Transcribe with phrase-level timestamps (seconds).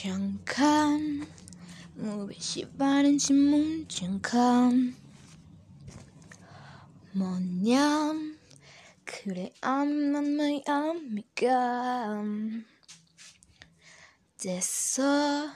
[0.00, 1.26] 잠깐
[1.96, 4.94] 무배시 바른지 뭉잠깐
[7.10, 8.14] 뭐냐
[9.04, 12.22] 그래 암만 마음이가
[14.36, 15.48] 됐어.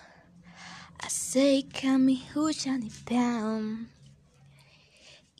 [0.98, 3.88] 아세이감이 후전이 밤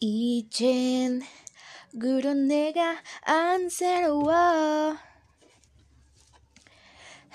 [0.01, 1.23] 이젠
[1.99, 4.97] 그런 내가 안 새로워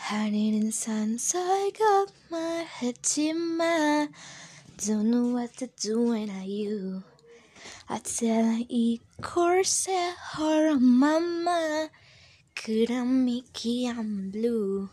[0.08, 4.08] Hiding in the sun, so I got my head in my.
[4.78, 7.04] Don't know what to do when I you.
[7.90, 9.90] I tell it course
[10.32, 11.90] her mama.
[12.56, 14.90] Could I make I'm blue?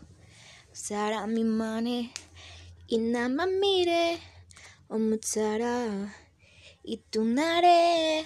[0.73, 2.13] Sara mi money.
[2.91, 4.19] Inama mire.
[4.91, 6.11] Omutsara.
[6.85, 8.25] Itunare.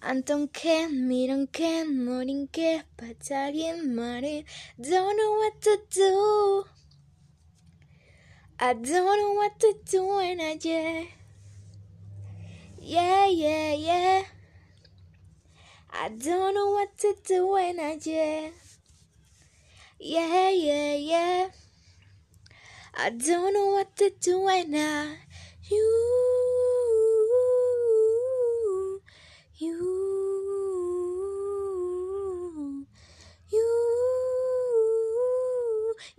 [0.00, 4.44] Anton ke, Miron ke, Morin ke, Patarian Marin.
[4.80, 6.64] Don't know what to do.
[8.60, 11.04] I don't know what to do and I yeah.
[12.80, 14.22] Yeah, yeah, yeah.
[15.90, 18.50] I don't know what to do and I yeah.
[19.98, 21.48] Yeah, yeah, yeah.
[22.94, 25.18] I don't know what to do when I
[25.70, 26.27] you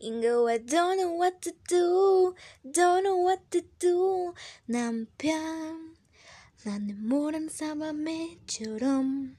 [0.03, 4.33] Ingo I don't know what to do don't know what to do
[4.66, 5.95] 남편
[6.63, 9.36] 나는 모란 사람애처럼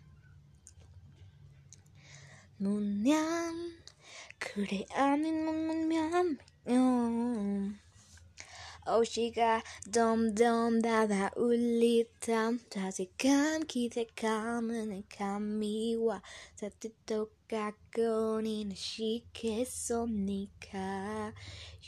[2.56, 3.78] 무념
[4.38, 6.38] 그래 아닌 놈은 면
[8.86, 16.20] oshika dom dom dada ulitam tasikam kite kamen kamiwa.
[16.61, 21.33] Satito kakoni nashike somnika.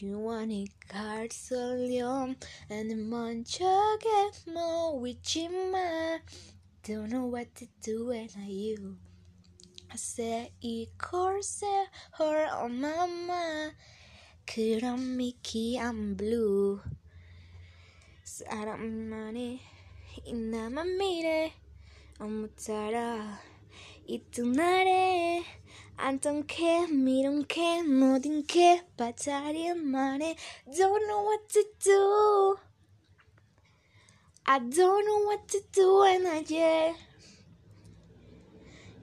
[0.00, 2.36] Yuani kartsolion
[2.70, 6.20] and the man manchage mo wichima.
[6.84, 8.96] Don't know what to do and I you.
[9.92, 11.62] I said, I course,
[12.12, 13.72] her on mama.
[14.45, 16.79] 그럼 미키 I'm blue
[18.23, 19.59] 사람만이
[20.25, 21.53] 이나만 미래
[22.19, 23.39] 어무따라
[24.05, 25.43] 이또 나래
[25.97, 30.35] 안 tonke 미련게 모든 게 바자리 만에
[30.65, 32.57] Don't know what to do
[34.45, 36.95] I don't know what to do when I get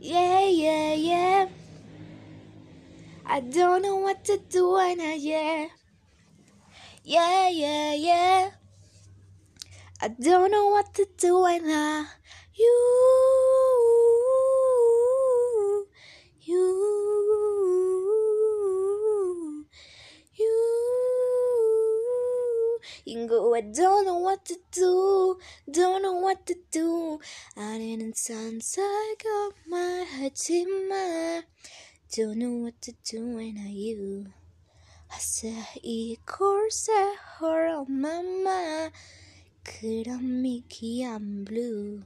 [0.00, 1.27] Yeah yeah yeah
[3.31, 5.67] I don't know what to do right now, yeah.
[7.03, 8.49] Yeah, yeah, yeah.
[10.01, 12.07] I don't know what to do right now.
[12.55, 12.65] You,
[16.41, 16.65] you,
[20.33, 20.55] you.
[23.05, 25.37] You can go, I don't know what to do,
[25.69, 27.19] don't know what to do.
[27.55, 28.83] Out in the sunset,
[29.23, 31.43] got my heart in my
[32.16, 34.26] Don't know what to do when I you
[35.10, 36.92] I say 이 콜세
[37.40, 38.92] horror mama
[39.64, 42.04] 그럼 미키 I'm blue